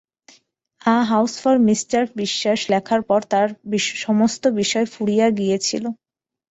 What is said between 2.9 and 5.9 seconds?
পর তাঁর সমস্ত বিষয় ফুরিয়ে গিয়েছিল।